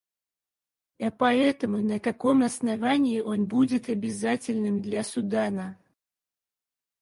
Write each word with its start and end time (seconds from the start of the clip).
А 0.99 1.11
поэтому, 1.11 1.77
на 1.83 1.99
каком 1.99 2.41
основании 2.41 3.19
он 3.21 3.45
будет 3.45 3.87
обязательным 3.87 4.81
для 4.81 5.03
Судана? 5.03 5.77